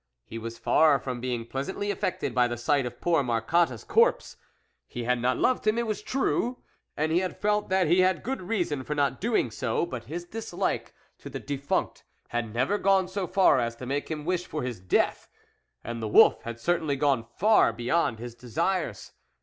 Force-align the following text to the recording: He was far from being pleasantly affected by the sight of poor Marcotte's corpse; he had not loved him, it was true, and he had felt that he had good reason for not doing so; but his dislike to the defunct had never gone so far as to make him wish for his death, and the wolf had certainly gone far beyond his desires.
He 0.25 0.39
was 0.39 0.57
far 0.57 0.97
from 0.97 1.21
being 1.21 1.45
pleasantly 1.45 1.91
affected 1.91 2.33
by 2.33 2.47
the 2.47 2.57
sight 2.57 2.87
of 2.87 2.99
poor 2.99 3.21
Marcotte's 3.21 3.83
corpse; 3.83 4.35
he 4.87 5.03
had 5.03 5.21
not 5.21 5.37
loved 5.37 5.67
him, 5.67 5.77
it 5.77 5.85
was 5.85 6.01
true, 6.01 6.57
and 6.97 7.11
he 7.11 7.19
had 7.19 7.37
felt 7.37 7.69
that 7.69 7.85
he 7.85 7.99
had 7.99 8.23
good 8.23 8.41
reason 8.41 8.83
for 8.83 8.95
not 8.95 9.21
doing 9.21 9.51
so; 9.51 9.85
but 9.85 10.05
his 10.05 10.25
dislike 10.25 10.95
to 11.19 11.29
the 11.29 11.39
defunct 11.39 12.03
had 12.29 12.51
never 12.51 12.79
gone 12.79 13.07
so 13.07 13.27
far 13.27 13.59
as 13.59 13.75
to 13.75 13.85
make 13.85 14.09
him 14.09 14.25
wish 14.25 14.47
for 14.47 14.63
his 14.63 14.79
death, 14.79 15.29
and 15.83 16.01
the 16.01 16.07
wolf 16.07 16.41
had 16.41 16.59
certainly 16.59 16.95
gone 16.95 17.23
far 17.37 17.71
beyond 17.71 18.17
his 18.17 18.33
desires. 18.33 19.11